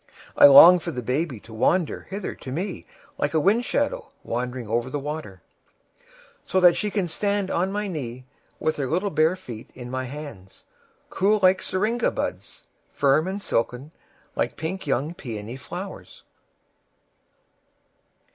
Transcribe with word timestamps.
I 0.35 0.47
long 0.47 0.79
for 0.79 0.89
the 0.89 1.03
baby 1.03 1.39
to 1.41 1.53
wander 1.53 2.07
hither 2.09 2.33
to 2.33 2.51
meLike 2.51 3.35
a 3.35 3.39
wind 3.39 3.65
shadow 3.65 4.09
wandering 4.23 4.67
over 4.67 4.89
the 4.89 4.97
water, 4.97 5.43
So 6.43 6.59
that 6.59 6.75
she 6.75 6.89
can 6.89 7.07
stand 7.07 7.51
on 7.51 7.71
my 7.71 7.87
kneeWith 7.87 8.77
her 8.77 8.87
little 8.87 9.11
bare 9.11 9.35
feet 9.35 9.69
in 9.75 9.91
my 9.91 10.05
hands, 10.05 10.65
Cool 11.11 11.39
like 11.43 11.61
syringa 11.61 12.09
buds, 12.09 12.63
Firm 12.91 13.27
and 13.27 13.39
silken 13.39 13.91
like 14.35 14.57
pink 14.57 14.87
young 14.87 15.13
peony 15.13 15.55
flowers. 15.55 16.23